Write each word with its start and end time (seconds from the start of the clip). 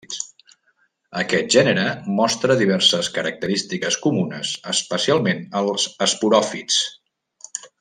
Aquest 1.23 1.51
gènere 1.55 1.83
mostra 2.19 2.55
diverses 2.61 3.11
característiques 3.19 3.99
comunes 4.07 4.55
especialment 4.73 5.45
als 5.63 5.87
esporòfits. 6.09 6.83